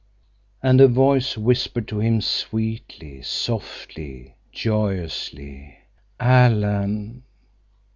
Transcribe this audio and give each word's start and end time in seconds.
And 0.63 0.81
a 0.81 0.87
voice 0.87 1.37
whispered 1.37 1.87
to 1.89 1.99
him, 1.99 2.21
sweetly, 2.21 3.21
softly, 3.21 4.33
joyously, 4.51 5.77
"Alan!" 6.19 7.21